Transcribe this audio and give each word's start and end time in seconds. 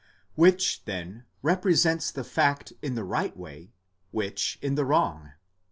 §Which 0.33 0.85
then 0.85 1.25
represents 1.43 2.09
the 2.09 2.23
fact 2.23 2.73
in 2.81 2.95
the 2.95 3.03
right 3.03 3.37
way, 3.37 3.75
which 4.09 4.57
in 4.59 4.73
the 4.73 4.83
wrong? 4.83 5.33